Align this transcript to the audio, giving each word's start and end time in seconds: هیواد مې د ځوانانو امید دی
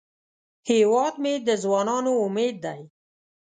هیواد 0.69 1.13
مې 1.23 1.33
د 1.47 1.49
ځوانانو 1.63 2.11
امید 2.25 2.55
دی 2.65 2.81